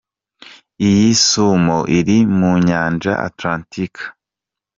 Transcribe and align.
Iyi 0.87 1.09
sumo 1.25 1.77
iri 1.97 2.17
mu 2.37 2.51
Nyanja 2.67 3.13
Atlantic. 3.27 3.93